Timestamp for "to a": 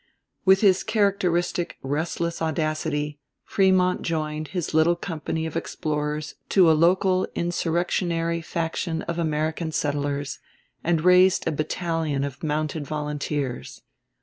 6.49-6.73